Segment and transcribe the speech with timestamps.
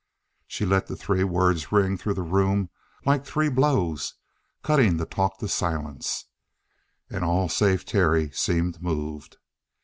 [0.47, 2.71] She let the three words ring through the room
[3.05, 4.15] like three blows,
[4.63, 6.25] cutting the talk to silence.
[7.11, 9.37] And all save Terry seemed moved.